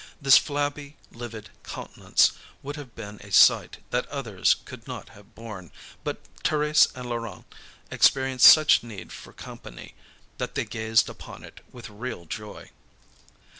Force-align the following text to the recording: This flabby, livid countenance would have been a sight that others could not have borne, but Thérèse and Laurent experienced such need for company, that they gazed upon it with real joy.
This 0.19 0.35
flabby, 0.39 0.97
livid 1.11 1.51
countenance 1.61 2.31
would 2.63 2.75
have 2.75 2.95
been 2.95 3.19
a 3.21 3.31
sight 3.31 3.77
that 3.91 4.07
others 4.07 4.55
could 4.65 4.87
not 4.87 5.09
have 5.09 5.35
borne, 5.35 5.71
but 6.03 6.23
Thérèse 6.43 6.87
and 6.95 7.07
Laurent 7.07 7.45
experienced 7.91 8.47
such 8.47 8.81
need 8.81 9.11
for 9.13 9.31
company, 9.31 9.93
that 10.39 10.55
they 10.55 10.65
gazed 10.65 11.07
upon 11.07 11.43
it 11.43 11.63
with 11.71 11.91
real 11.91 12.25
joy. 12.25 12.71